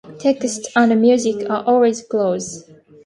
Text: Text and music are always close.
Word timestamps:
Text 0.17 0.67
and 0.75 0.99
music 0.99 1.47
are 1.47 1.63
always 1.67 2.01
close. 2.01 2.63